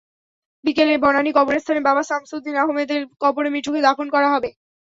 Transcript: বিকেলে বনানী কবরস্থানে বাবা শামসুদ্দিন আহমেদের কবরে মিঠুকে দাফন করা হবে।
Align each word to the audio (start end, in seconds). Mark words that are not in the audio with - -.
বিকেলে 0.63 0.93
বনানী 1.03 1.31
কবরস্থানে 1.37 1.81
বাবা 1.87 2.03
শামসুদ্দিন 2.09 2.55
আহমেদের 2.63 3.01
কবরে 3.23 3.49
মিঠুকে 3.53 3.79
দাফন 3.87 4.07
করা 4.15 4.27
হবে। 4.33 4.49